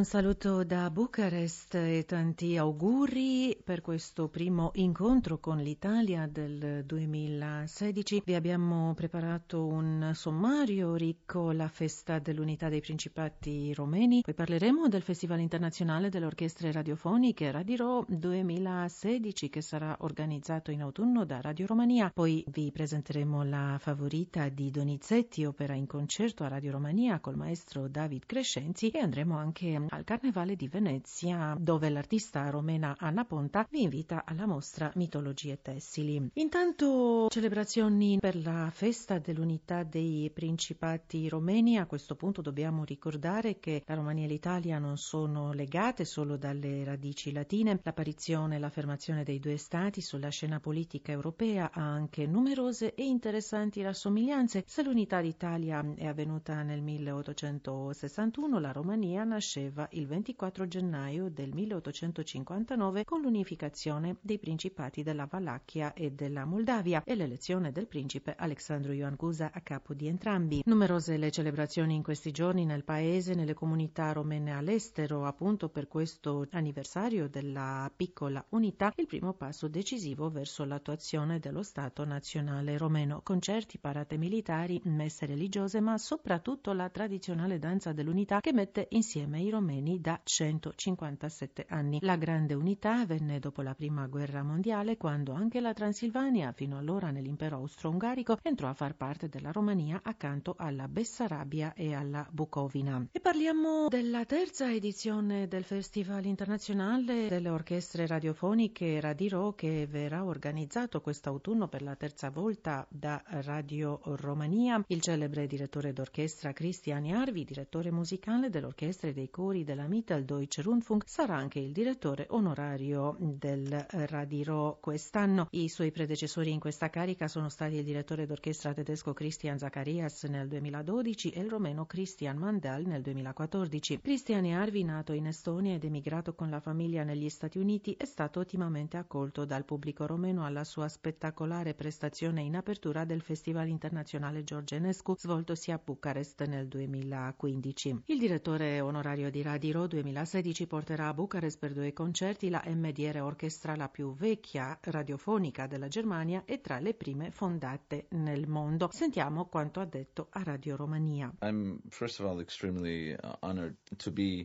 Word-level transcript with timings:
Un 0.00 0.06
saluto 0.06 0.64
da 0.64 0.88
Bucarest 0.88 1.74
e 1.74 2.06
tanti 2.06 2.56
auguri 2.56 3.54
per 3.62 3.82
questo 3.82 4.28
primo 4.28 4.70
incontro 4.76 5.38
con 5.38 5.58
l'Italia 5.58 6.26
del 6.26 6.86
2016. 6.86 8.22
Vi 8.24 8.34
abbiamo 8.34 8.94
preparato 8.94 9.66
un 9.66 10.12
sommario 10.14 10.94
ricco 10.94 11.50
alla 11.50 11.68
festa 11.68 12.18
dell'unità 12.18 12.70
dei 12.70 12.80
principati 12.80 13.74
romeni. 13.74 14.22
Poi 14.22 14.32
parleremo 14.32 14.88
del 14.88 15.02
Festival 15.02 15.40
internazionale 15.40 16.08
delle 16.08 16.24
orchestre 16.24 16.72
radiofoniche 16.72 17.50
Radiro 17.50 18.06
2016 18.08 19.50
che 19.50 19.60
sarà 19.60 19.98
organizzato 20.00 20.70
in 20.70 20.80
autunno 20.80 21.26
da 21.26 21.42
Radio 21.42 21.66
Romania. 21.66 22.10
Poi 22.10 22.42
vi 22.48 22.72
presenteremo 22.72 23.44
la 23.44 23.76
favorita 23.78 24.48
di 24.48 24.70
Donizetti, 24.70 25.44
opera 25.44 25.74
in 25.74 25.86
concerto 25.86 26.42
a 26.42 26.48
Radio 26.48 26.70
Romania 26.72 27.20
col 27.20 27.36
maestro 27.36 27.86
David 27.86 28.24
Crescenzi 28.24 28.88
e 28.88 28.98
andremo 28.98 29.36
anche 29.36 29.88
al 29.90 30.04
Carnevale 30.04 30.56
di 30.56 30.68
Venezia, 30.68 31.56
dove 31.58 31.88
l'artista 31.88 32.48
romena 32.50 32.96
Anna 32.98 33.24
Ponta 33.24 33.66
vi 33.70 33.82
invita 33.82 34.24
alla 34.24 34.46
mostra 34.46 34.90
Mitologie 34.94 35.60
tessili. 35.60 36.30
Intanto 36.34 37.26
celebrazioni 37.28 38.18
per 38.20 38.36
la 38.36 38.70
festa 38.72 39.18
dell'unità 39.18 39.82
dei 39.82 40.30
principati 40.32 41.28
romeni. 41.28 41.76
A 41.76 41.86
questo 41.86 42.14
punto 42.14 42.40
dobbiamo 42.40 42.84
ricordare 42.84 43.58
che 43.58 43.82
la 43.86 43.94
Romania 43.94 44.24
e 44.24 44.28
l'Italia 44.28 44.78
non 44.78 44.96
sono 44.96 45.52
legate 45.52 46.04
solo 46.04 46.36
dalle 46.36 46.84
radici 46.84 47.32
latine. 47.32 47.78
L'apparizione 47.82 48.56
e 48.56 48.58
l'affermazione 48.58 49.24
dei 49.24 49.38
due 49.38 49.56
stati 49.56 50.00
sulla 50.00 50.28
scena 50.28 50.60
politica 50.60 51.12
europea 51.12 51.70
ha 51.72 51.82
anche 51.82 52.26
numerose 52.26 52.94
e 52.94 53.04
interessanti 53.04 53.82
rassomiglianze. 53.82 54.64
Se 54.66 54.82
l'unità 54.82 55.20
d'Italia 55.20 55.84
è 55.96 56.06
avvenuta 56.06 56.62
nel 56.62 56.82
1861, 56.82 58.58
la 58.58 58.72
Romania 58.72 59.24
nasce 59.24 59.70
nasceva 59.80 59.88
il 59.92 60.06
24 60.06 60.66
gennaio 60.66 61.30
del 61.30 61.52
1859 61.52 63.04
con 63.04 63.20
l'unificazione 63.22 64.16
dei 64.20 64.38
principati 64.38 65.02
della 65.02 65.26
Valacchia 65.26 65.92
e 65.94 66.10
della 66.10 66.44
Moldavia 66.44 67.02
e 67.04 67.14
l'elezione 67.14 67.72
del 67.72 67.86
principe 67.86 68.34
Alexandru 68.36 68.92
Ioan 68.92 69.16
Cuza 69.16 69.50
a 69.52 69.60
capo 69.60 69.94
di 69.94 70.06
entrambi. 70.06 70.62
Numerose 70.64 71.16
le 71.16 71.30
celebrazioni 71.30 71.94
in 71.94 72.02
questi 72.02 72.30
giorni 72.30 72.64
nel 72.64 72.84
paese, 72.84 73.34
nelle 73.34 73.54
comunità 73.54 74.12
romene 74.12 74.54
all'estero, 74.54 75.24
appunto 75.24 75.68
per 75.68 75.88
questo 75.88 76.46
anniversario 76.50 77.28
della 77.28 77.90
piccola 77.94 78.44
unità, 78.50 78.92
il 78.96 79.06
primo 79.06 79.32
passo 79.32 79.68
decisivo 79.68 80.30
verso 80.30 80.64
l'attuazione 80.64 81.38
dello 81.38 81.62
Stato 81.62 82.04
nazionale 82.04 82.76
romeno. 82.76 83.20
Concerti, 83.22 83.78
parate 83.78 84.16
militari, 84.16 84.80
messe 84.84 85.26
religiose, 85.26 85.80
ma 85.80 85.96
soprattutto 85.98 86.72
la 86.72 86.88
tradizionale 86.88 87.58
danza 87.58 87.92
dell'unità 87.92 88.40
che 88.40 88.52
mette 88.52 88.86
insieme 88.90 89.40
i 89.40 89.50
romeni 89.50 89.69
da 90.00 90.20
157 90.22 91.66
anni. 91.68 91.98
La 92.02 92.16
grande 92.16 92.54
unità 92.54 93.06
venne 93.06 93.38
dopo 93.38 93.62
la 93.62 93.74
prima 93.74 94.06
guerra 94.06 94.42
mondiale 94.42 94.96
quando 94.96 95.32
anche 95.32 95.60
la 95.60 95.72
Transilvania, 95.72 96.52
fino 96.52 96.76
allora 96.76 97.10
nell'impero 97.10 97.56
austro-ungarico, 97.56 98.38
entrò 98.42 98.68
a 98.68 98.74
far 98.74 98.96
parte 98.96 99.28
della 99.28 99.52
Romania 99.52 100.00
accanto 100.02 100.54
alla 100.58 100.88
Bessarabia 100.88 101.72
e 101.74 101.94
alla 101.94 102.26
Bucovina. 102.30 103.06
E 103.12 103.20
parliamo 103.20 103.86
della 103.88 104.24
terza 104.24 104.72
edizione 104.72 105.46
del 105.46 105.64
Festival 105.64 106.24
internazionale 106.24 107.28
delle 107.28 107.48
orchestre 107.48 108.06
radiofoniche 108.06 109.00
Radiro 109.00 109.52
che 109.52 109.86
verrà 109.86 110.24
organizzato 110.24 111.00
quest'autunno 111.00 111.68
per 111.68 111.82
la 111.82 111.94
terza 111.94 112.30
volta 112.30 112.86
da 112.88 113.22
Radio 113.24 114.00
Romania. 114.02 114.82
Il 114.88 115.00
celebre 115.00 115.46
direttore 115.46 115.92
d'orchestra 115.92 116.52
Cristiani 116.52 117.14
Arvi, 117.14 117.44
direttore 117.44 117.90
musicale 117.92 118.50
dell'orchestra 118.50 119.08
e 119.08 119.12
dei 119.12 119.30
cori 119.30 119.59
della 119.64 119.86
Mitteldeutsche 119.86 120.62
Rundfunk, 120.62 121.04
sarà 121.06 121.36
anche 121.36 121.58
il 121.58 121.72
direttore 121.72 122.26
onorario 122.30 123.16
del 123.18 123.86
Radiro 123.88 124.78
quest'anno. 124.80 125.48
I 125.50 125.68
suoi 125.68 125.90
predecessori 125.90 126.50
in 126.52 126.60
questa 126.60 126.90
carica 126.90 127.28
sono 127.28 127.48
stati 127.48 127.76
il 127.76 127.84
direttore 127.84 128.26
d'orchestra 128.26 128.72
tedesco 128.72 129.12
Christian 129.12 129.58
Zacharias 129.58 130.24
nel 130.24 130.48
2012 130.48 131.30
e 131.30 131.40
il 131.40 131.50
romeno 131.50 131.86
Christian 131.86 132.36
Mandel 132.36 132.86
nel 132.86 133.02
2014. 133.02 134.00
Christian 134.00 134.44
Arvi, 134.46 134.84
nato 134.84 135.12
in 135.12 135.26
Estonia 135.26 135.74
ed 135.74 135.84
emigrato 135.84 136.34
con 136.34 136.50
la 136.50 136.60
famiglia 136.60 137.04
negli 137.04 137.28
Stati 137.28 137.58
Uniti, 137.58 137.94
è 137.98 138.04
stato 138.04 138.40
ottimamente 138.40 138.96
accolto 138.96 139.44
dal 139.44 139.64
pubblico 139.64 140.06
romeno 140.06 140.44
alla 140.44 140.64
sua 140.64 140.88
spettacolare 140.88 141.74
prestazione 141.74 142.42
in 142.42 142.56
apertura 142.56 143.04
del 143.04 143.20
Festival 143.20 143.68
internazionale 143.68 144.44
George 144.44 144.76
Enescu 144.76 145.14
svoltosi 145.16 145.70
a 145.70 145.80
Bucarest 145.82 146.44
nel 146.46 146.68
2015. 146.68 148.02
Il 148.06 148.18
direttore 148.18 148.80
onorario 148.80 149.30
di 149.30 149.42
Radiro 149.50 149.88
2016 149.88 150.68
porterà 150.68 151.08
a 151.08 151.12
Bucarest 151.12 151.58
per 151.58 151.72
due 151.72 151.92
concerti 151.92 152.50
la 152.50 152.62
MDR 152.66 153.20
Orchestra, 153.20 153.74
la 153.74 153.88
più 153.88 154.14
vecchia 154.14 154.78
radiofonica 154.80 155.66
della 155.66 155.88
Germania 155.88 156.44
e 156.44 156.60
tra 156.60 156.78
le 156.78 156.94
prime 156.94 157.32
fondate 157.32 158.06
nel 158.10 158.46
mondo. 158.46 158.88
Sentiamo 158.92 159.46
quanto 159.46 159.80
ha 159.80 159.86
detto 159.86 160.28
a 160.30 160.44
Radio 160.44 160.76
Romania. 160.76 161.32
Uh, 161.40 161.80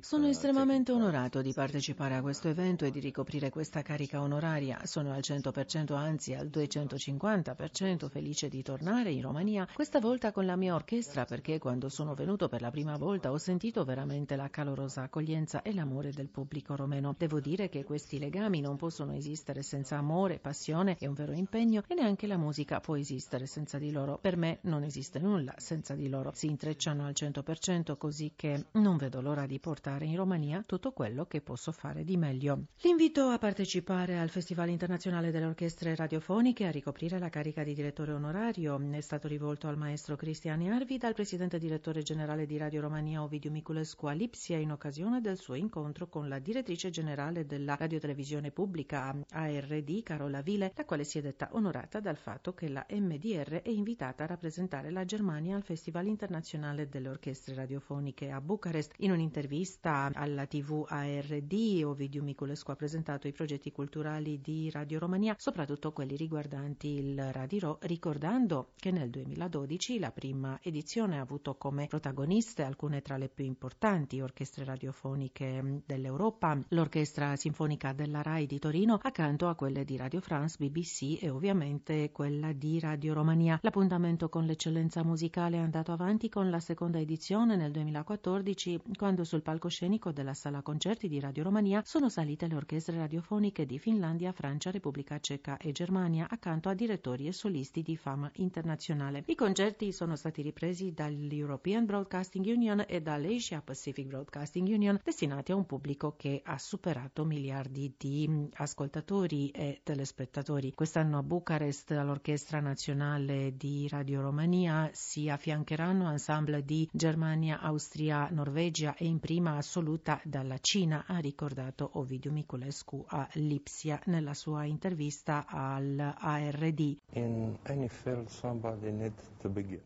Sono 0.01 0.25
uh, 0.25 0.29
estremamente 0.29 0.91
onorato 0.91 1.41
di 1.43 1.53
partecipare 1.53 2.15
a 2.15 2.21
questo 2.23 2.47
evento 2.47 2.85
e 2.85 2.89
di 2.89 2.99
ricoprire 2.99 3.51
questa 3.51 3.83
carica 3.83 4.21
onoraria. 4.21 4.79
Sono 4.85 5.11
al 5.11 5.21
100%, 5.21 5.93
anzi 5.93 6.33
al 6.33 6.47
250% 6.47 8.09
felice 8.09 8.49
di 8.49 8.63
tornare 8.63 9.11
in 9.11 9.21
Romania, 9.21 9.67
questa 9.71 9.99
volta 9.99 10.31
con 10.31 10.47
la 10.47 10.55
mia 10.55 10.73
orchestra 10.73 11.25
perché 11.25 11.59
quando 11.59 11.89
sono 11.89 12.15
venuto 12.15 12.47
per 12.47 12.61
la 12.61 12.71
prima 12.71 12.97
volta 12.97 13.31
ho 13.31 13.37
sentito 13.37 13.83
veramente 13.83 14.35
la 14.35 14.49
calore 14.49 14.81
calorosa 14.85 15.03
accoglienza 15.03 15.61
e 15.61 15.73
l'amore 15.73 16.11
del 16.11 16.29
pubblico 16.29 16.75
romeno. 16.75 17.15
Devo 17.17 17.39
dire 17.39 17.69
che 17.69 17.83
questi 17.83 18.19
legami 18.19 18.61
non 18.61 18.77
possono 18.77 19.13
esistere 19.13 19.61
senza 19.63 19.97
amore, 19.97 20.39
passione 20.39 20.97
e 20.99 21.07
un 21.07 21.13
vero 21.13 21.33
impegno 21.33 21.83
e 21.87 21.95
neanche 21.95 22.27
la 22.27 22.37
musica 22.37 22.79
può 22.79 22.95
esistere 22.95 23.45
senza 23.45 23.77
di 23.77 23.91
loro. 23.91 24.17
Per 24.19 24.37
me 24.37 24.59
non 24.61 24.83
esiste 24.83 25.19
nulla 25.19 25.53
senza 25.57 25.93
di 25.95 26.09
loro. 26.09 26.31
Si 26.33 26.47
intrecciano 26.47 27.05
al 27.05 27.13
100% 27.15 27.97
così 27.97 28.33
che 28.35 28.65
non 28.73 28.97
vedo 28.97 29.21
l'ora 29.21 29.45
di 29.45 29.59
portare 29.59 30.05
in 30.05 30.15
Romania 30.15 30.63
tutto 30.65 30.91
quello 30.91 31.25
che 31.25 31.41
posso 31.41 31.71
fare 31.71 32.03
di 32.03 32.17
meglio. 32.17 32.65
L'invito 32.81 33.27
a 33.29 33.37
partecipare 33.37 34.19
al 34.19 34.29
Festival 34.29 34.69
internazionale 34.69 35.31
delle 35.31 35.45
orchestre 35.45 35.95
radiofoniche 35.95 36.65
a 36.65 36.71
ricoprire 36.71 37.19
la 37.19 37.29
carica 37.29 37.63
di 37.63 37.73
direttore 37.73 38.13
onorario 38.13 38.79
è 38.91 39.01
stato 39.01 39.27
rivolto 39.27 39.67
al 39.67 39.77
maestro 39.77 40.15
Cristiani 40.15 40.71
Arvi 40.71 40.97
dal 40.97 41.13
presidente 41.13 41.57
direttore 41.57 42.01
generale 42.01 42.45
di 42.45 42.57
Radio 42.57 42.81
Romania 42.81 43.23
Ovidiu 43.23 43.51
Miculescu 43.51 44.05
a 44.05 44.11
Lipsia 44.11 44.45
sia 44.45 44.57
in 44.59 44.69
occasione 44.75 45.21
del 45.21 45.37
suo 45.37 45.55
incontro 45.55 46.07
con 46.07 46.27
la 46.27 46.39
direttrice 46.39 46.89
generale 46.89 47.45
della 47.45 47.75
radiotelevisione 47.75 48.51
pubblica 48.51 49.15
ARD, 49.29 50.03
Carola 50.03 50.41
Vile, 50.41 50.71
la 50.75 50.85
quale 50.85 51.03
si 51.03 51.17
è 51.17 51.21
detta 51.21 51.49
onorata 51.53 51.99
dal 51.99 52.17
fatto 52.17 52.53
che 52.53 52.69
la 52.69 52.85
MDR 52.89 53.61
è 53.61 53.69
invitata 53.69 54.23
a 54.23 54.27
rappresentare 54.27 54.91
la 54.91 55.05
Germania 55.05 55.55
al 55.55 55.63
Festival 55.63 56.07
internazionale 56.07 56.87
delle 56.87 57.09
orchestre 57.09 57.55
radiofoniche 57.55 58.29
a 58.29 58.41
Bucarest. 58.41 58.93
In 58.97 59.11
un'intervista 59.11 60.11
alla 60.13 60.45
TV 60.45 60.85
ARD, 60.87 61.81
Ovidio 61.83 62.21
Miculescu 62.21 62.71
ha 62.71 62.75
presentato 62.75 63.27
i 63.27 63.31
progetti 63.31 63.71
culturali 63.71 64.41
di 64.41 64.69
Radio 64.69 64.99
Romania, 64.99 65.35
soprattutto 65.37 65.93
quelli 65.93 66.15
riguardanti 66.15 66.89
il 66.89 67.31
Radiro, 67.31 67.79
ricordando 67.83 68.71
che 68.75 68.91
nel 68.91 69.09
2012 69.09 69.99
la 69.99 70.11
prima 70.11 70.59
edizione 70.61 71.17
ha 71.17 71.21
avuto 71.21 71.55
come 71.55 71.87
protagoniste 71.87 72.63
alcune 72.63 73.01
tra 73.01 73.17
le 73.17 73.29
più 73.29 73.45
importanti 73.45 74.19
orchestre 74.19 74.64
radiofoniche 74.65 75.81
dell'Europa, 75.85 76.59
l'Orchestra 76.69 77.35
Sinfonica 77.35 77.93
della 77.93 78.21
RAI 78.21 78.45
di 78.45 78.59
Torino 78.59 78.99
accanto 79.01 79.47
a 79.47 79.55
quelle 79.55 79.85
di 79.85 79.95
Radio 79.95 80.19
France, 80.19 80.57
BBC 80.59 81.23
e 81.23 81.29
ovviamente 81.29 82.11
quella 82.11 82.51
di 82.51 82.79
Radio 82.79 83.13
Romania. 83.13 83.59
L'appuntamento 83.61 84.27
con 84.29 84.45
l'eccellenza 84.45 85.03
musicale 85.03 85.57
è 85.57 85.59
andato 85.59 85.91
avanti 85.91 86.29
con 86.29 86.49
la 86.49 86.59
seconda 86.59 86.99
edizione 86.99 87.55
nel 87.55 87.71
2014 87.71 88.81
quando 88.97 89.23
sul 89.23 89.41
palcoscenico 89.41 90.11
della 90.11 90.33
sala 90.33 90.61
concerti 90.61 91.07
di 91.07 91.19
Radio 91.19 91.43
Romania 91.43 91.81
sono 91.85 92.09
salite 92.09 92.47
le 92.47 92.55
orchestre 92.55 92.97
radiofoniche 92.97 93.65
di 93.65 93.77
Finlandia, 93.77 94.31
Francia, 94.31 94.71
Repubblica 94.71 95.19
Ceca 95.19 95.57
e 95.57 95.71
Germania 95.71 96.27
accanto 96.29 96.69
a 96.69 96.73
direttori 96.73 97.27
e 97.27 97.31
solisti 97.31 97.81
di 97.83 97.95
fama 97.95 98.29
internazionale. 98.35 99.23
I 99.27 99.35
concerti 99.35 99.91
sono 99.91 100.15
stati 100.15 100.41
ripresi 100.41 100.93
dall'European 100.93 101.85
Broadcasting 101.85 102.45
Union 102.45 102.83
e 102.87 103.01
dall'Asia 103.01 103.61
Pacific 103.61 104.07
Broadcasting 104.07 104.54
Broadcasting 104.55 104.67
Union 104.67 104.99
destinati 105.03 105.51
a 105.51 105.55
un 105.55 105.65
pubblico 105.65 106.15
che 106.15 106.41
ha 106.45 106.57
superato 106.57 107.25
miliardi 107.25 107.93
di 107.97 108.25
mm, 108.27 108.45
ascoltatori 108.53 109.49
e 109.49 109.81
telespettatori. 109.83 110.73
Quest'anno 110.73 111.17
a 111.17 111.23
Bucarest 111.23 111.91
all'Orchestra 111.91 112.61
Nazionale 112.61 113.55
di 113.57 113.87
Radio 113.89 114.21
Romania 114.21 114.89
si 114.93 115.29
affiancheranno 115.29 116.09
ensemble 116.09 116.63
di 116.63 116.87
Germania, 116.91 117.59
Austria, 117.59 118.29
Norvegia 118.31 118.95
e 118.95 119.05
in 119.05 119.19
prima 119.19 119.57
assoluta 119.57 120.21
dalla 120.23 120.57
Cina, 120.59 121.03
ha 121.05 121.17
ricordato 121.17 121.89
Ovidio 121.93 122.31
Miculescu 122.31 123.03
a 123.07 123.27
Lipsia 123.33 123.99
nella 124.05 124.33
sua 124.33 124.63
intervista 124.63 125.45
all'ARD. 125.47 126.97
In, 127.09 127.57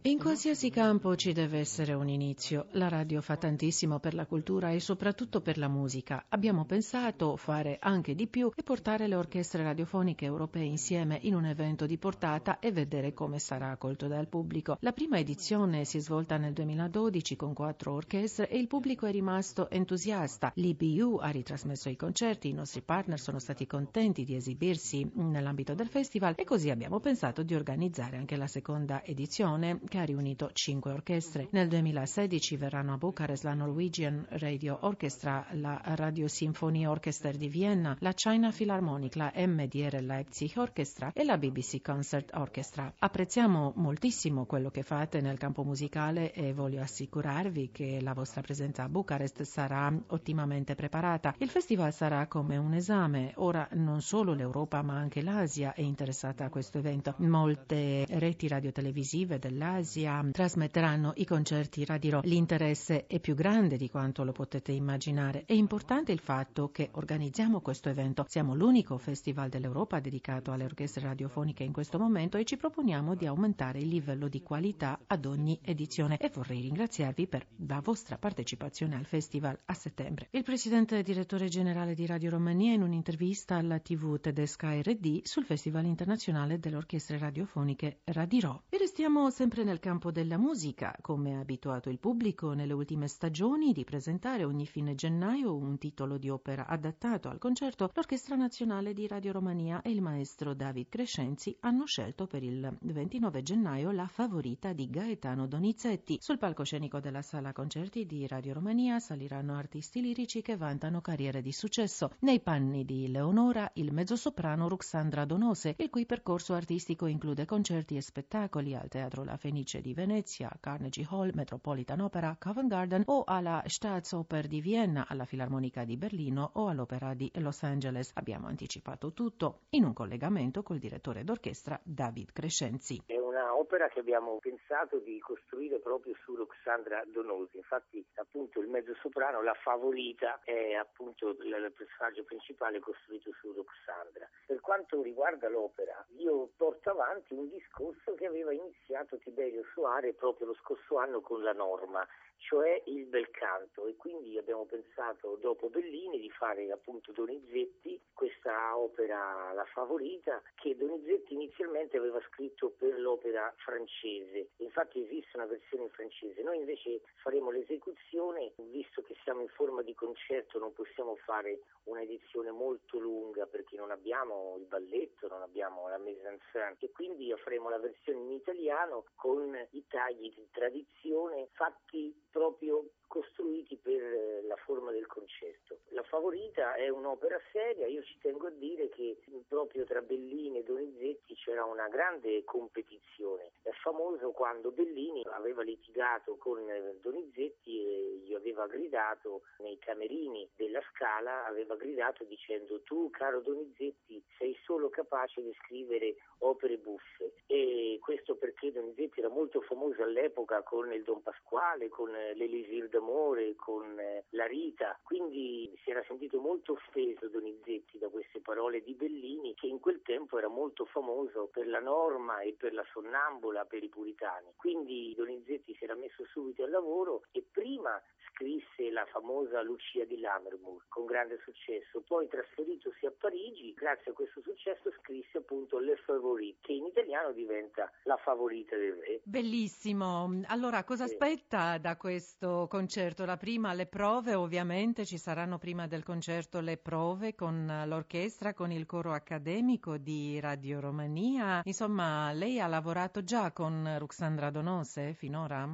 in 0.01 0.19
qualsiasi 0.19 0.69
campo 0.69 1.15
ci 1.15 1.33
deve 1.33 1.59
essere 1.59 1.93
un 1.93 2.07
inizio. 2.07 2.67
La 2.71 2.87
radio 2.87 3.21
fa 3.21 3.35
tantissimo 3.35 3.99
per 3.99 4.13
la 4.13 4.25
cultura 4.25 4.58
cultura 4.59 4.71
e 4.71 4.79
soprattutto 4.81 5.41
per 5.41 5.57
la 5.57 5.69
musica. 5.69 6.25
Abbiamo 6.29 6.65
pensato 6.65 7.37
fare 7.37 7.77
anche 7.79 8.13
di 8.13 8.27
più 8.27 8.51
e 8.53 8.63
portare 8.63 9.07
le 9.07 9.15
orchestre 9.15 9.63
radiofoniche 9.63 10.25
europee 10.25 10.65
insieme 10.65 11.17
in 11.21 11.35
un 11.35 11.45
evento 11.45 11.85
di 11.85 11.97
portata 11.97 12.59
e 12.59 12.71
vedere 12.71 13.13
come 13.13 13.39
sarà 13.39 13.71
accolto 13.71 14.07
dal 14.07 14.27
pubblico. 14.27 14.77
La 14.81 14.91
prima 14.91 15.17
edizione 15.17 15.85
si 15.85 15.97
è 15.97 15.99
svolta 16.01 16.37
nel 16.37 16.53
2012 16.53 17.35
con 17.37 17.53
quattro 17.53 17.93
orchestre 17.93 18.49
e 18.49 18.57
il 18.57 18.67
pubblico 18.67 19.05
è 19.05 19.11
rimasto 19.11 19.69
entusiasta. 19.69 20.51
L'IBU 20.55 21.19
ha 21.21 21.29
ritrasmesso 21.29 21.89
i 21.89 21.95
concerti, 21.95 22.49
i 22.49 22.53
nostri 22.53 22.81
partner 22.81 23.19
sono 23.19 23.39
stati 23.39 23.65
contenti 23.65 24.25
di 24.25 24.35
esibirsi 24.35 25.09
nell'ambito 25.15 25.73
del 25.73 25.87
festival 25.87 26.33
e 26.35 26.43
così 26.43 26.69
abbiamo 26.69 26.99
pensato 26.99 27.43
di 27.43 27.55
organizzare 27.55 28.17
anche 28.17 28.35
la 28.35 28.47
seconda 28.47 29.03
edizione 29.05 29.79
che 29.87 29.99
ha 29.99 30.03
riunito 30.03 30.49
cinque 30.51 30.91
orchestre. 30.91 31.47
Nel 31.51 31.69
2016 31.69 32.57
verranno 32.57 32.93
a 32.93 32.97
Bucarest 32.97 33.43
la 33.43 33.53
Norwegian 33.53 34.25
Radio 34.49 34.79
Orchestra, 34.81 35.45
la 35.51 35.79
Radio 35.83 36.27
Symphony 36.27 36.83
Orchestra 36.83 37.31
di 37.31 37.47
Vienna, 37.49 37.95
la 37.99 38.13
China 38.13 38.49
Philharmonic, 38.49 39.15
la 39.15 39.31
MDR 39.35 40.01
Leipzig 40.01 40.51
Orchestra 40.55 41.11
e 41.13 41.23
la 41.23 41.37
BBC 41.37 41.83
Concert 41.83 42.31
Orchestra. 42.33 42.91
Apprezziamo 42.97 43.73
moltissimo 43.75 44.45
quello 44.45 44.71
che 44.71 44.81
fate 44.81 45.21
nel 45.21 45.37
campo 45.37 45.63
musicale 45.63 46.33
e 46.33 46.51
voglio 46.51 46.81
assicurarvi 46.81 47.69
che 47.71 47.99
la 48.01 48.13
vostra 48.13 48.41
presenza 48.41 48.81
a 48.81 48.89
Bucarest 48.89 49.43
sarà 49.43 49.95
ottimamente 50.07 50.73
preparata. 50.73 51.35
Il 51.37 51.49
festival 51.49 51.93
sarà 51.93 52.25
come 52.25 52.57
un 52.57 52.73
esame. 52.73 53.33
Ora 53.35 53.67
non 53.73 54.01
solo 54.01 54.33
l'Europa 54.33 54.81
ma 54.81 54.95
anche 54.95 55.21
l'Asia 55.21 55.75
è 55.75 55.81
interessata 55.81 56.45
a 56.45 56.49
questo 56.49 56.79
evento. 56.79 57.13
Molte 57.17 58.03
reti 58.09 58.47
radiotelevisive 58.47 59.37
dell'Asia 59.37 60.27
trasmetteranno 60.31 61.11
i 61.17 61.25
concerti 61.25 61.85
Radio. 61.85 62.21
L'interesse 62.23 63.05
è 63.05 63.19
più 63.19 63.35
grande 63.35 63.77
di 63.77 63.91
quanto 63.91 64.23
lo 64.23 64.37
potete 64.39 64.71
immaginare. 64.71 65.43
È 65.43 65.51
importante 65.51 66.13
il 66.13 66.21
fatto 66.21 66.71
che 66.71 66.91
organizziamo 66.93 67.59
questo 67.59 67.89
evento. 67.89 68.23
Siamo 68.29 68.55
l'unico 68.55 68.97
festival 68.97 69.49
dell'Europa 69.49 69.99
dedicato 69.99 70.53
alle 70.53 70.63
orchestre 70.63 71.01
radiofoniche 71.01 71.63
in 71.65 71.73
questo 71.73 71.99
momento 71.99 72.37
e 72.37 72.45
ci 72.45 72.55
proponiamo 72.55 73.15
di 73.15 73.25
aumentare 73.25 73.79
il 73.79 73.89
livello 73.89 74.29
di 74.29 74.41
qualità 74.41 74.97
ad 75.07 75.25
ogni 75.25 75.59
edizione 75.61 76.15
e 76.15 76.31
vorrei 76.33 76.61
ringraziarvi 76.61 77.27
per 77.27 77.47
la 77.67 77.81
vostra 77.83 78.17
partecipazione 78.17 78.95
al 78.95 79.03
festival 79.03 79.59
a 79.65 79.73
settembre. 79.73 80.29
Il 80.31 80.43
presidente 80.43 80.97
e 80.97 81.03
direttore 81.03 81.49
generale 81.49 81.93
di 81.93 82.05
Radio 82.05 82.29
Romania 82.29 82.71
in 82.71 82.81
un'intervista 82.81 83.57
alla 83.57 83.79
TV 83.79 84.21
tedesca 84.21 84.71
RD 84.79 85.25
sul 85.25 85.43
Festival 85.43 85.83
internazionale 85.83 86.59
delle 86.59 86.77
orchestre 86.77 87.17
radiofoniche 87.17 87.99
Radirò. 88.05 88.57
E 88.69 88.77
restiamo 88.77 89.29
sempre 89.31 89.65
nel 89.65 89.79
campo 89.79 90.11
della 90.11 90.37
musica, 90.37 90.95
come 91.01 91.35
ha 91.35 91.41
abituato 91.41 91.89
il 91.89 91.99
pubblico 91.99 92.53
nelle 92.53 92.71
ultime 92.71 93.09
stagioni 93.09 93.73
di 93.73 93.83
presentare 94.29 94.43
ogni 94.43 94.67
fine 94.67 94.93
gennaio 94.93 95.55
un 95.55 95.79
titolo 95.79 96.17
di 96.17 96.29
opera 96.29 96.67
adattato 96.67 97.29
al 97.29 97.39
concerto, 97.39 97.89
l'Orchestra 97.91 98.35
Nazionale 98.35 98.93
di 98.93 99.07
Radio 99.07 99.31
Romania 99.31 99.81
e 99.81 99.89
il 99.89 100.01
maestro 100.01 100.53
David 100.53 100.87
Crescenzi 100.87 101.57
hanno 101.61 101.85
scelto 101.85 102.27
per 102.27 102.43
il 102.43 102.77
29 102.81 103.41
gennaio 103.41 103.89
la 103.89 104.05
favorita 104.05 104.71
di 104.73 104.87
Gaetano 104.87 105.47
Donizetti. 105.47 106.19
Sul 106.21 106.37
palcoscenico 106.37 106.99
della 106.99 107.23
sala 107.23 107.53
concerti 107.53 108.05
di 108.05 108.27
Radio 108.27 108.53
Romania 108.53 108.99
saliranno 108.99 109.55
artisti 109.55 109.99
lirici 109.99 110.43
che 110.43 110.57
vantano 110.57 111.01
carriere 111.01 111.41
di 111.41 111.51
successo. 111.51 112.11
Nei 112.19 112.39
panni 112.39 112.85
di 112.85 113.09
Leonora, 113.09 113.71
il 113.75 113.91
mezzosoprano 113.91 114.67
Ruxandra 114.67 115.25
Donose, 115.25 115.75
il 115.79 115.89
cui 115.89 116.05
percorso 116.05 116.53
artistico 116.53 117.07
include 117.07 117.45
concerti 117.45 117.95
e 117.95 118.01
spettacoli 118.01 118.75
al 118.75 118.89
Teatro 118.89 119.23
La 119.23 119.37
Fenice 119.37 119.81
di 119.81 119.95
Venezia, 119.95 120.55
Carnegie 120.59 121.07
Hall, 121.09 121.31
Metropolitan 121.33 122.01
Opera, 122.01 122.35
Covent 122.39 122.69
Garden 122.69 123.03
o 123.07 123.23
alla 123.25 123.63
Staatsoper 124.09 124.47
di 124.47 124.59
Vienna, 124.59 125.05
alla 125.07 125.25
Filarmonica 125.25 125.83
di 125.83 125.95
Berlino 125.95 126.49
o 126.53 126.67
all'Opera 126.67 127.13
di 127.13 127.31
Los 127.35 127.61
Angeles. 127.61 128.09
Abbiamo 128.15 128.47
anticipato 128.47 129.13
tutto 129.13 129.59
in 129.69 129.83
un 129.83 129.93
collegamento 129.93 130.63
col 130.63 130.79
direttore 130.79 131.23
d'orchestra 131.23 131.79
David 131.83 132.31
Crescenzi. 132.31 132.99
Un'opera 133.29 133.87
che 133.89 133.99
abbiamo 133.99 134.39
pensato 134.39 134.97
di 134.97 135.19
costruire 135.19 135.79
proprio 135.79 136.15
su 136.23 136.33
Roxandra 136.33 137.03
Donosi. 137.05 137.57
Infatti, 137.57 138.03
appunto, 138.15 138.59
il 138.59 138.67
mezzo 138.69 138.95
soprano, 138.95 139.43
la 139.43 139.53
favorita, 139.53 140.39
è 140.43 140.73
appunto 140.73 141.29
il 141.29 141.71
personaggio 141.75 142.23
principale 142.23 142.79
costruito 142.79 143.31
su 143.39 143.51
Roxandra. 143.51 144.27
Per 144.47 144.59
quanto 144.61 145.03
riguarda 145.03 145.47
l'opera, 145.47 146.03
io 146.17 146.49
porto 146.57 146.89
avanti 146.89 147.35
un 147.35 147.49
discorso 147.49 148.15
che 148.15 148.25
aveva 148.25 148.51
iniziato 148.51 149.19
Tiberio 149.19 149.63
Soare 149.73 150.13
proprio 150.13 150.47
lo 150.47 150.55
scorso 150.55 150.97
anno 150.97 151.21
con 151.21 151.43
la 151.43 151.53
norma 151.53 152.03
cioè 152.39 152.81
il 152.85 153.05
bel 153.05 153.29
canto 153.31 153.85
e 153.87 153.95
quindi 153.95 154.37
abbiamo 154.37 154.65
pensato 154.65 155.37
dopo 155.41 155.69
Bellini 155.69 156.19
di 156.19 156.29
fare 156.29 156.71
appunto 156.71 157.11
Donizetti 157.11 157.99
questa 158.13 158.77
opera 158.77 159.51
La 159.53 159.65
Favorita 159.65 160.41
che 160.55 160.75
Donizetti 160.75 161.33
inizialmente 161.33 161.97
aveva 161.97 162.19
scritto 162.29 162.71
per 162.77 162.97
l'opera 162.99 163.18
francese. 163.57 164.49
Infatti 164.57 165.03
esiste 165.03 165.37
una 165.37 165.45
versione 165.45 165.83
in 165.83 165.89
francese 165.89 166.41
noi 166.41 166.57
invece 166.57 167.01
faremo 167.21 167.51
l'esecuzione. 167.51 168.53
Visto 168.57 169.01
che 169.01 169.15
siamo 169.23 169.41
in 169.41 169.49
forma 169.49 169.81
di 169.81 169.93
concerto 169.93 170.59
non 170.59 170.73
possiamo 170.73 171.15
fare 171.15 171.59
un'edizione 171.83 172.51
molto 172.51 172.97
lunga 172.99 173.45
perché 173.45 173.75
non 173.75 173.91
abbiamo 173.91 174.55
il 174.57 174.65
balletto 174.65 175.27
non 175.27 175.41
abbiamo 175.41 175.87
la 175.87 175.97
mise 175.97 176.27
en 176.27 176.39
scène. 176.49 176.75
E 176.79 176.91
quindi 176.91 177.33
faremo 177.37 177.69
la 177.69 177.79
versione 177.79 178.19
in 178.19 178.31
italiano 178.31 179.05
con 179.15 179.55
i 179.71 179.85
tagli 179.87 180.33
di 180.33 180.47
tradizione 180.51 181.47
fatti 181.53 182.13
proprio 182.31 182.83
costruiti 183.09 183.75
per 183.75 184.01
eh, 184.01 184.41
la 184.43 184.55
forma 184.55 184.91
del 184.91 185.07
concerto. 185.07 185.79
La 185.89 186.03
Favorita 186.03 186.75
è 186.75 186.87
un'opera 186.89 187.41
seria, 187.51 187.87
io 187.87 188.03
ci 188.03 188.17
tengo 188.21 188.47
a 188.47 188.51
dire 188.51 188.87
che 188.89 189.17
proprio 189.47 189.83
tra 189.83 190.01
Bellini 190.01 190.59
e 190.59 190.63
Donizetti 190.63 191.33
c'era 191.35 191.65
una 191.65 191.87
grande 191.87 192.43
competizione. 192.43 193.51
È 193.63 193.71
famoso 193.81 194.31
quando 194.31 194.71
Bellini 194.71 195.25
aveva 195.31 195.63
litigato 195.63 196.37
con 196.37 196.69
eh, 196.69 196.97
Donizetti 197.01 197.83
e 197.83 198.21
gli 198.23 198.33
aveva 198.35 198.67
gridato 198.67 199.41
nei 199.57 199.79
camerini 199.79 200.47
della 200.55 200.81
Scala, 200.93 201.45
aveva 201.45 201.75
gridato 201.75 202.23
dicendo 202.23 202.81
tu 202.83 203.09
caro 203.09 203.41
Donizetti 203.41 204.23
sei 204.37 204.55
solo 204.63 204.89
capace 204.89 205.41
di 205.41 205.53
scrivere 205.63 206.15
opere 206.39 206.77
buffe 206.77 207.33
e 207.47 207.97
questo 208.01 208.35
perché 208.35 208.71
Donizetti 208.71 209.19
era 209.19 209.29
molto 209.29 209.61
famoso 209.61 210.03
all'epoca 210.03 210.61
con 210.61 210.93
il 210.93 211.03
Don 211.03 211.23
Pasquale, 211.23 211.89
con 211.89 212.13
eh, 212.15 212.35
l'Elisir 212.35 212.87
d'amore, 212.99 213.55
con 213.55 213.97
eh, 213.99 214.25
la 214.31 214.45
Rita, 214.45 214.99
quindi 215.03 215.71
si 215.83 215.89
era 215.89 216.03
sentito 216.07 216.39
molto 216.39 216.73
offeso 216.73 217.27
Donizetti 217.29 217.97
da 217.97 218.09
queste 218.09 218.41
parole 218.41 218.81
di 218.81 218.93
Bellini 218.93 219.55
che 219.55 219.67
in 219.67 219.79
quel 219.79 220.01
tempo 220.01 220.37
era 220.37 220.49
molto 220.49 220.85
famoso 220.85 221.49
per 221.51 221.67
la 221.67 221.79
norma 221.79 222.41
e 222.41 222.53
per 222.57 222.73
la 222.73 222.85
sonnambula 222.91 223.65
per 223.65 223.83
i 223.83 223.89
puritani. 223.89 224.53
Quindi 224.55 225.13
Donizetti 225.15 225.73
si 225.75 225.83
era 225.83 225.95
messo 225.95 226.25
subito 226.25 226.63
al 226.63 226.69
lavoro 226.69 227.23
e 227.31 227.43
prima 227.49 228.01
scrisse 228.39 228.89
la 228.91 229.05
famosa 229.11 229.61
Lucia 229.61 230.05
di 230.05 230.19
Lammermoor 230.19 230.85
con 230.87 231.05
grande 231.05 231.39
successo, 231.43 232.01
poi 232.07 232.27
trasferitosi 232.27 233.05
a 233.05 233.11
Parigi, 233.11 233.73
grazie 233.73 234.11
a 234.11 234.13
questo 234.13 234.41
successo 234.41 234.91
scrisse 235.01 235.39
appunto 235.39 235.77
Le 235.77 235.97
Favorite, 236.05 236.57
che 236.61 236.73
in 236.73 236.85
italiano 236.85 237.33
diventa 237.33 237.91
La 238.03 238.17
favorita 238.17 238.77
del 238.77 238.93
re. 238.93 239.19
Bellissimo. 239.23 240.41
Allora, 240.47 240.83
cosa 240.83 241.05
sì. 241.05 241.13
aspetta 241.13 241.77
da 241.77 241.97
questo 241.97 242.67
concerto? 242.69 242.87
La 243.17 243.37
prima, 243.37 243.73
le 243.73 243.85
prove, 243.85 244.33
ovviamente 244.33 245.05
ci 245.05 245.19
saranno 245.19 245.59
prima 245.59 245.85
del 245.85 246.01
concerto 246.01 246.59
le 246.59 246.77
prove 246.77 247.35
con 247.35 247.83
l'orchestra, 247.85 248.55
con 248.55 248.71
il 248.71 248.87
coro 248.87 249.13
accademico 249.13 249.99
di 249.99 250.39
Radio 250.39 250.79
Romania. 250.79 251.61
Insomma, 251.65 252.31
lei 252.31 252.59
ha 252.59 252.65
lavorato 252.65 253.23
già 253.23 253.51
con 253.51 253.95
Ruxandra 253.99 254.49
Donose 254.49 255.13
finora? 255.13 255.69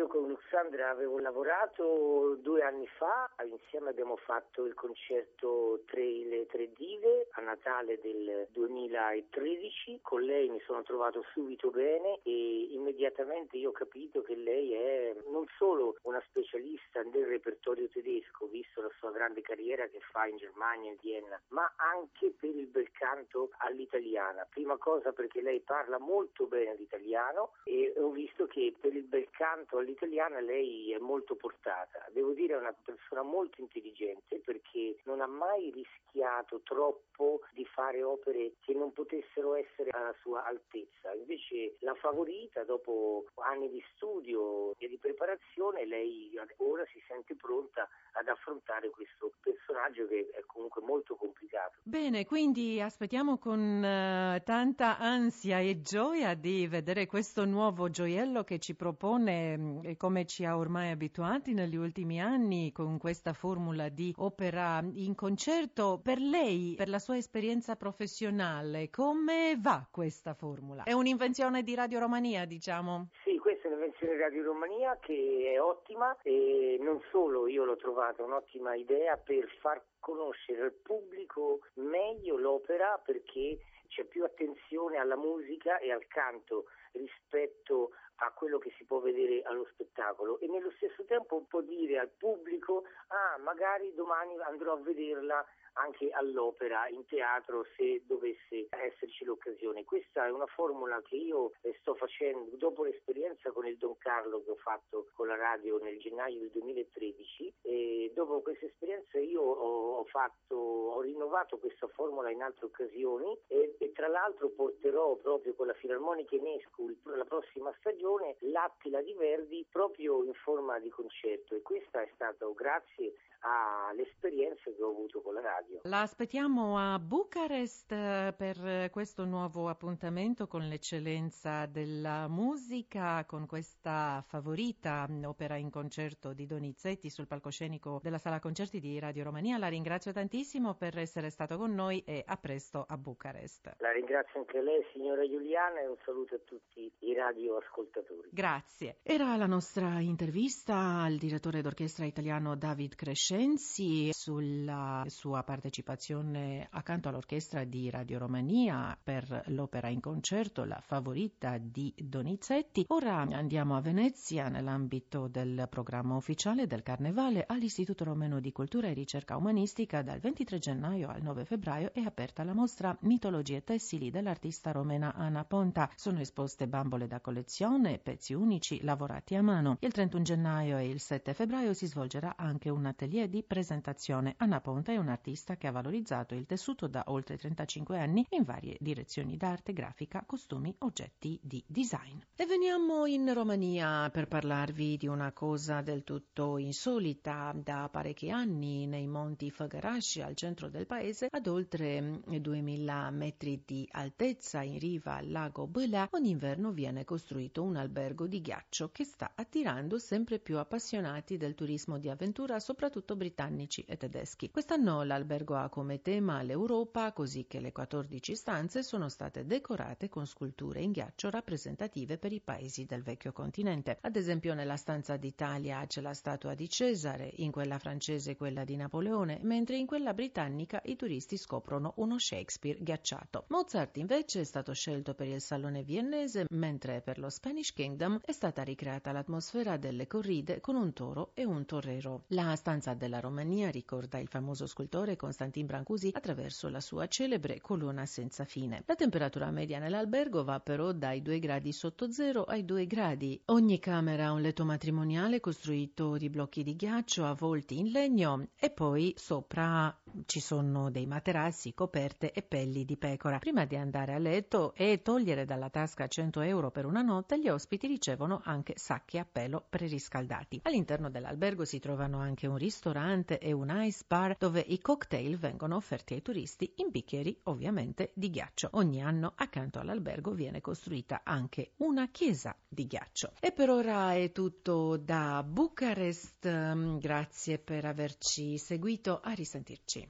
Sì, 0.00 0.06
Alessandra 0.50 0.90
avevo 0.90 1.18
lavorato 1.18 2.36
due 2.40 2.62
anni 2.62 2.86
fa, 2.86 3.30
insieme 3.44 3.90
abbiamo 3.90 4.16
fatto 4.16 4.64
il 4.64 4.74
concerto 4.74 5.82
le 5.92 6.46
tre 6.46 6.70
dive 6.76 7.28
a 7.32 7.40
Natale 7.40 8.00
del 8.00 8.48
2013, 8.50 10.00
con 10.02 10.22
lei 10.22 10.48
mi 10.48 10.60
sono 10.60 10.82
trovato 10.82 11.22
subito 11.32 11.70
bene 11.70 12.20
e 12.22 12.68
immediatamente 12.70 13.56
io 13.56 13.70
ho 13.70 13.72
capito 13.72 14.22
che 14.22 14.34
lei 14.34 14.72
è 14.72 15.14
non 15.28 15.44
solo 15.56 15.96
una 16.02 16.22
specialista 16.28 17.02
del 17.02 17.26
repertorio 17.26 17.88
tedesco, 17.88 18.46
visto 18.46 18.80
la 18.80 18.90
sua 18.98 19.10
grande 19.10 19.40
carriera 19.40 19.86
che 19.86 20.00
fa 20.10 20.26
in 20.26 20.36
Germania, 20.36 20.90
in 20.90 20.96
Vienna, 21.00 21.40
ma 21.48 21.72
anche 21.76 22.32
per 22.38 22.54
il 22.54 22.66
bel 22.66 22.90
canto 22.92 23.50
all'italiana. 23.58 24.46
Prima 24.48 24.76
cosa 24.78 25.12
perché 25.12 25.42
lei 25.42 25.60
parla 25.60 25.98
molto 25.98 26.46
bene 26.46 26.74
l'italiano 26.76 27.52
e 27.64 27.92
ho 27.96 28.10
visto 28.10 28.46
che 28.46 28.74
per 28.78 28.94
il 28.94 29.04
bel 29.04 29.28
canto 29.30 29.78
all'italiana 29.90 30.40
lei 30.40 30.92
è 30.92 30.98
molto 30.98 31.34
portata. 31.34 32.06
Devo 32.12 32.32
dire 32.32 32.54
è 32.54 32.58
una 32.58 32.72
persona 32.72 33.22
molto 33.22 33.60
intelligente 33.60 34.40
perché 34.44 34.96
non 35.04 35.20
ha 35.20 35.26
mai 35.26 35.70
rischiato 35.70 36.60
troppo 36.62 37.40
di 37.52 37.64
fare 37.66 38.02
opere 38.02 38.54
che 38.60 38.72
non 38.72 38.92
potessero 38.92 39.54
essere 39.54 39.90
alla 39.90 40.14
sua 40.20 40.44
altezza. 40.44 41.12
Invece 41.14 41.76
la 41.80 41.94
favorita, 41.94 42.64
dopo 42.64 43.24
anni 43.36 43.68
di 43.68 43.82
studio 43.94 44.74
e 44.78 44.88
di 44.88 44.98
preparazione, 44.98 45.84
lei 45.86 46.38
ora 46.58 46.84
si 46.92 47.02
sente 47.08 47.34
pronta 47.34 47.88
ad 48.12 48.28
affrontare 48.28 48.90
questo 48.90 49.32
personaggio 49.40 50.06
che 50.06 50.30
è 50.32 50.42
comunque 50.46 50.82
molto 50.82 51.16
complicato. 51.16 51.78
Bene, 51.82 52.24
quindi 52.24 52.80
aspettiamo 52.80 53.38
con 53.38 53.58
uh, 53.58 54.42
tanta 54.42 54.98
ansia 54.98 55.58
e 55.58 55.80
gioia 55.80 56.34
di 56.34 56.66
vedere 56.66 57.06
questo 57.06 57.44
nuovo 57.44 57.88
gioiello 57.90 58.44
che 58.44 58.58
ci 58.58 58.74
propone 58.74 59.56
mm, 59.56 59.79
e 59.82 59.96
come 59.96 60.26
ci 60.26 60.44
ha 60.44 60.56
ormai 60.56 60.90
abituati 60.90 61.52
negli 61.52 61.76
ultimi 61.76 62.20
anni 62.20 62.72
con 62.72 62.98
questa 62.98 63.32
formula 63.32 63.88
di 63.88 64.12
opera 64.18 64.84
in 64.94 65.14
concerto. 65.14 66.00
Per 66.02 66.18
lei, 66.18 66.74
per 66.76 66.88
la 66.88 66.98
sua 66.98 67.16
esperienza 67.16 67.76
professionale, 67.76 68.90
come 68.90 69.56
va 69.58 69.86
questa 69.90 70.34
formula? 70.34 70.84
È 70.84 70.92
un'invenzione 70.92 71.62
di 71.62 71.74
Radio 71.74 71.98
Romania, 71.98 72.44
diciamo? 72.44 73.08
Sì, 73.24 73.38
di 73.76 74.16
Radio 74.16 74.42
Romania 74.42 74.98
che 75.00 75.52
è 75.54 75.60
ottima 75.60 76.16
e 76.22 76.76
non 76.80 77.00
solo 77.10 77.46
io 77.46 77.64
l'ho 77.64 77.76
trovata 77.76 78.24
un'ottima 78.24 78.74
idea 78.74 79.16
per 79.16 79.48
far 79.60 79.80
conoscere 80.00 80.62
al 80.62 80.72
pubblico 80.72 81.60
meglio 81.74 82.36
l'opera 82.36 83.00
perché 83.04 83.58
c'è 83.86 84.04
più 84.04 84.24
attenzione 84.24 84.96
alla 84.96 85.16
musica 85.16 85.78
e 85.78 85.92
al 85.92 86.04
canto 86.08 86.64
rispetto 86.92 87.90
a 88.16 88.32
quello 88.32 88.58
che 88.58 88.72
si 88.76 88.84
può 88.84 88.98
vedere 88.98 89.42
allo 89.42 89.66
spettacolo. 89.72 90.38
E 90.40 90.48
nello 90.48 90.70
stesso 90.76 91.04
tempo 91.04 91.44
può 91.48 91.60
dire 91.60 91.98
al 91.98 92.10
pubblico 92.10 92.84
ah 93.08 93.38
magari 93.38 93.94
domani 93.94 94.38
andrò 94.40 94.72
a 94.72 94.80
vederla 94.80 95.44
anche 95.74 96.10
all'opera, 96.10 96.88
in 96.88 97.04
teatro, 97.06 97.64
se 97.76 98.02
dovesse 98.06 98.66
esserci 98.70 99.24
l'occasione. 99.24 99.84
Questa 99.84 100.26
è 100.26 100.30
una 100.30 100.46
formula 100.46 101.00
che 101.02 101.16
io 101.16 101.52
sto 101.80 101.94
facendo 101.94 102.56
dopo 102.56 102.84
l'esperienza 102.84 103.50
con 103.52 103.66
il 103.66 103.76
Don 103.76 103.96
Carlo 103.98 104.42
che 104.42 104.50
ho 104.50 104.56
fatto 104.56 105.08
con 105.14 105.28
la 105.28 105.36
radio 105.36 105.78
nel 105.78 105.98
gennaio 105.98 106.38
del 106.38 106.50
2013 106.50 107.54
e 107.62 108.12
dopo 108.14 108.40
questa 108.40 108.66
esperienza 108.66 109.18
io 109.18 109.42
ho, 109.42 110.04
fatto, 110.04 110.54
ho 110.56 111.00
rinnovato 111.00 111.58
questa 111.58 111.86
formula 111.88 112.30
in 112.30 112.42
altre 112.42 112.66
occasioni 112.66 113.36
e, 113.46 113.76
e, 113.78 113.92
tra 113.92 114.08
l'altro 114.08 114.50
porterò 114.50 115.16
proprio 115.16 115.54
con 115.54 115.66
la 115.66 115.74
Filarmonica 115.74 116.34
Enescu 116.34 116.94
la 117.04 117.24
prossima 117.24 117.72
stagione 117.78 118.36
l'Attila 118.40 119.00
di 119.02 119.14
Verdi 119.14 119.66
proprio 119.70 120.24
in 120.24 120.34
forma 120.34 120.78
di 120.78 120.88
concerto 120.88 121.54
e 121.54 121.62
questa 121.62 122.02
è 122.02 122.10
stato 122.14 122.52
grazie 122.54 123.14
all'esperienza 123.40 124.70
che 124.70 124.82
ho 124.82 124.90
avuto 124.90 125.22
con 125.22 125.34
la 125.34 125.40
radio. 125.40 125.80
La 125.84 126.02
aspettiamo 126.02 126.78
a 126.78 126.98
Bucarest 126.98 127.92
eh, 127.92 128.34
per 128.36 128.90
questo 128.90 129.24
nuovo 129.24 129.68
appuntamento 129.68 130.46
con 130.46 130.66
l'eccellenza 130.68 131.66
della 131.66 132.28
musica, 132.28 133.24
con 133.24 133.46
questa 133.46 134.22
favorita 134.26 135.08
opera 135.24 135.56
in 135.56 135.70
concerto 135.70 136.32
di 136.32 136.46
Donizetti 136.46 137.08
sul 137.08 137.26
palcoscenico 137.26 138.00
della 138.02 138.18
sala 138.18 138.40
concerti 138.40 138.80
di 138.80 138.98
Radio 138.98 139.24
Romania. 139.24 139.58
La 139.58 139.68
ringrazio 139.68 140.12
tantissimo 140.12 140.74
per 140.74 140.98
essere 140.98 141.30
stato 141.30 141.56
con 141.56 141.74
noi 141.74 142.02
e 142.06 142.22
a 142.26 142.36
presto 142.36 142.84
a 142.86 142.96
Bucarest. 142.96 143.76
La 143.78 143.92
ringrazio 143.92 144.40
anche 144.40 144.60
lei, 144.60 144.84
signora 144.92 145.26
Giuliana, 145.26 145.80
e 145.80 145.86
un 145.86 145.96
saluto 146.04 146.34
a 146.34 146.40
tutti 146.44 146.92
i 146.98 147.14
radioascoltatori. 147.14 148.28
Grazie. 148.32 148.98
Era 149.02 149.36
la 149.36 149.46
nostra 149.46 150.00
intervista 150.00 151.02
al 151.02 151.16
direttore 151.16 151.62
d'orchestra 151.62 152.04
italiano 152.04 152.56
David 152.56 152.94
Crescenti 152.94 153.29
Crescenzi 153.30 154.10
sulla 154.12 155.04
sua 155.06 155.44
partecipazione 155.44 156.66
accanto 156.68 157.08
all'orchestra 157.08 157.62
di 157.62 157.88
Radio 157.88 158.18
Romania 158.18 158.98
per 159.00 159.44
l'opera 159.50 159.88
in 159.88 160.00
concerto 160.00 160.64
La 160.64 160.82
favorita 160.84 161.56
di 161.56 161.94
Donizetti. 161.96 162.86
Ora 162.88 163.18
andiamo 163.18 163.76
a 163.76 163.80
Venezia 163.80 164.48
nell'ambito 164.48 165.28
del 165.28 165.68
programma 165.70 166.16
ufficiale 166.16 166.66
del 166.66 166.82
Carnevale 166.82 167.44
all'Istituto 167.46 168.02
Romeno 168.02 168.40
di 168.40 168.50
Cultura 168.50 168.88
e 168.88 168.94
Ricerca 168.94 169.36
Umanistica 169.36 170.02
dal 170.02 170.18
23 170.18 170.58
gennaio 170.58 171.08
al 171.08 171.22
9 171.22 171.44
febbraio 171.44 171.92
è 171.92 172.00
aperta 172.00 172.42
la 172.42 172.52
mostra 172.52 172.98
Mitologie 173.02 173.62
tessili 173.62 174.10
dell'artista 174.10 174.72
romena 174.72 175.14
Anna 175.14 175.44
Ponta. 175.44 175.88
Sono 175.94 176.18
esposte 176.18 176.66
bambole 176.66 177.06
da 177.06 177.20
collezione, 177.20 178.00
pezzi 178.00 178.34
unici 178.34 178.82
lavorati 178.82 179.36
a 179.36 179.42
mano. 179.42 179.76
Il 179.78 179.92
31 179.92 180.24
gennaio 180.24 180.78
e 180.78 180.88
il 180.88 180.98
7 180.98 181.32
febbraio 181.32 181.74
si 181.74 181.86
svolgerà 181.86 182.34
anche 182.36 182.70
un 182.70 182.86
atelier 182.86 183.18
atelier 183.20 183.28
di 183.28 183.42
presentazione. 183.42 184.34
Anna 184.38 184.60
Ponta 184.60 184.92
è 184.92 184.96
un'artista 184.96 185.56
che 185.56 185.66
ha 185.66 185.72
valorizzato 185.72 186.34
il 186.34 186.46
tessuto 186.46 186.86
da 186.86 187.04
oltre 187.08 187.36
35 187.36 187.98
anni 187.98 188.26
in 188.30 188.44
varie 188.44 188.76
direzioni 188.80 189.36
d'arte, 189.36 189.72
grafica, 189.72 190.24
costumi, 190.26 190.74
oggetti 190.78 191.38
di 191.42 191.62
design. 191.66 192.18
E 192.36 192.46
veniamo 192.46 193.06
in 193.06 193.32
Romania 193.32 194.08
per 194.10 194.28
parlarvi 194.28 194.96
di 194.96 195.06
una 195.06 195.32
cosa 195.32 195.80
del 195.82 196.04
tutto 196.04 196.58
insolita. 196.58 197.52
Da 197.54 197.88
parecchi 197.90 198.30
anni 198.30 198.86
nei 198.86 199.06
monti 199.06 199.50
Făgăraș, 199.50 200.16
al 200.18 200.34
centro 200.34 200.68
del 200.68 200.86
paese, 200.86 201.28
ad 201.30 201.46
oltre 201.46 202.20
2000 202.24 203.10
metri 203.10 203.62
di 203.66 203.86
altezza 203.90 204.62
in 204.62 204.78
riva 204.78 205.16
al 205.16 205.30
lago 205.30 205.66
Bălea, 205.66 206.08
ogni 206.12 206.30
inverno 206.30 206.70
viene 206.72 207.04
costruito 207.04 207.62
un 207.62 207.76
albergo 207.76 208.26
di 208.26 208.40
ghiaccio 208.40 208.90
che 208.90 209.04
sta 209.04 209.32
attirando 209.34 209.98
sempre 209.98 210.38
più 210.38 210.58
appassionati 210.58 211.36
del 211.36 211.54
turismo 211.54 211.98
di 211.98 212.08
avventura, 212.08 212.58
soprattutto 212.60 213.09
soprattutto 213.10 213.16
britannici 213.16 213.84
e 213.86 213.96
tedeschi. 213.96 214.50
Quest'anno 214.50 215.02
l'albergo 215.02 215.56
ha 215.56 215.68
come 215.68 216.00
tema 216.00 216.42
l'Europa, 216.42 217.12
così 217.12 217.46
che 217.46 217.60
le 217.60 217.72
14 217.72 218.34
stanze 218.34 218.82
sono 218.82 219.08
state 219.08 219.44
decorate 219.44 220.08
con 220.08 220.26
sculture 220.26 220.80
in 220.80 220.92
ghiaccio 220.92 221.30
rappresentative 221.30 222.18
per 222.18 222.32
i 222.32 222.40
paesi 222.40 222.84
del 222.84 223.02
vecchio 223.02 223.32
continente. 223.32 223.98
Ad 224.00 224.16
esempio 224.16 224.54
nella 224.54 224.76
stanza 224.76 225.16
d'Italia 225.16 225.84
c'è 225.86 226.00
la 226.00 226.14
statua 226.14 226.54
di 226.54 226.68
Cesare, 226.68 227.32
in 227.36 227.50
quella 227.50 227.78
francese 227.78 228.36
quella 228.36 228.64
di 228.64 228.76
Napoleone, 228.76 229.38
mentre 229.42 229.76
in 229.76 229.86
quella 229.86 230.14
britannica 230.14 230.80
i 230.84 230.96
turisti 230.96 231.36
scoprono 231.36 231.94
uno 231.96 232.18
Shakespeare 232.18 232.78
ghiacciato. 232.80 233.44
Mozart 233.48 233.96
invece 233.96 234.40
è 234.40 234.44
stato 234.44 234.72
scelto 234.72 235.14
per 235.14 235.26
il 235.26 235.40
salone 235.40 235.82
viennese, 235.82 236.46
mentre 236.50 237.00
per 237.00 237.18
lo 237.18 237.30
Spanish 237.30 237.72
Kingdom 237.72 238.20
è 238.24 238.32
stata 238.32 238.62
ricreata 238.62 239.12
l'atmosfera 239.12 239.76
delle 239.76 240.06
corride 240.06 240.60
con 240.60 240.76
un 240.76 240.92
toro 240.92 241.30
e 241.34 241.44
un 241.44 241.64
torrero. 241.64 242.24
La 242.28 242.54
stanza 242.56 242.94
della 243.00 243.18
Romania 243.18 243.70
ricorda 243.70 244.18
il 244.18 244.28
famoso 244.28 244.66
scultore 244.66 245.16
Constantin 245.16 245.64
Brancusi 245.64 246.10
attraverso 246.12 246.68
la 246.68 246.80
sua 246.80 247.06
celebre 247.06 247.58
colonna 247.58 248.04
senza 248.04 248.44
fine. 248.44 248.82
La 248.84 248.94
temperatura 248.94 249.50
media 249.50 249.78
nell'albergo 249.78 250.44
va 250.44 250.60
però 250.60 250.92
dai 250.92 251.22
2 251.22 251.38
gradi 251.38 251.72
sotto 251.72 252.12
zero 252.12 252.44
ai 252.44 252.66
2 252.66 252.86
gradi. 252.86 253.40
Ogni 253.46 253.78
camera 253.78 254.26
ha 254.26 254.32
un 254.32 254.42
letto 254.42 254.66
matrimoniale 254.66 255.40
costruito 255.40 256.18
di 256.18 256.28
blocchi 256.28 256.62
di 256.62 256.76
ghiaccio 256.76 257.24
avvolti 257.24 257.78
in 257.78 257.90
legno 257.90 258.48
e 258.54 258.68
poi 258.68 259.14
sopra 259.16 259.98
ci 260.26 260.40
sono 260.40 260.90
dei 260.90 261.06
materassi, 261.06 261.72
coperte 261.72 262.32
e 262.32 262.42
pelli 262.42 262.84
di 262.84 262.98
pecora. 262.98 263.38
Prima 263.38 263.64
di 263.64 263.76
andare 263.76 264.12
a 264.12 264.18
letto 264.18 264.74
e 264.74 265.00
togliere 265.00 265.46
dalla 265.46 265.70
tasca 265.70 266.06
100 266.06 266.42
euro 266.42 266.70
per 266.70 266.84
una 266.84 267.00
notte, 267.00 267.40
gli 267.40 267.48
ospiti 267.48 267.86
ricevono 267.86 268.42
anche 268.44 268.74
sacchi 268.76 269.16
a 269.16 269.26
pelo 269.30 269.64
preriscaldati. 269.70 270.60
All'interno 270.64 271.08
dell'albergo 271.08 271.64
si 271.64 271.78
trovano 271.78 272.18
anche 272.18 272.46
un 272.46 272.58
ristorante 272.58 272.88
ristorante 272.90 273.38
e 273.38 273.52
un 273.52 273.70
ice 273.72 274.04
bar 274.06 274.36
dove 274.36 274.60
i 274.60 274.80
cocktail 274.80 275.38
vengono 275.38 275.76
offerti 275.76 276.14
ai 276.14 276.22
turisti 276.22 276.72
in 276.76 276.88
bicchieri 276.90 277.38
ovviamente 277.44 278.10
di 278.14 278.30
ghiaccio. 278.30 278.70
Ogni 278.72 279.02
anno 279.02 279.32
accanto 279.36 279.78
all'albergo 279.78 280.32
viene 280.32 280.60
costruita 280.60 281.20
anche 281.24 281.72
una 281.78 282.08
chiesa 282.08 282.56
di 282.68 282.86
ghiaccio. 282.86 283.32
E 283.40 283.52
per 283.52 283.70
ora 283.70 284.14
è 284.14 284.32
tutto 284.32 284.96
da 284.96 285.42
Bucarest. 285.42 286.98
Grazie 286.98 287.58
per 287.58 287.84
averci 287.84 288.58
seguito. 288.58 289.20
A 289.22 289.32
risentirci. 289.32 290.08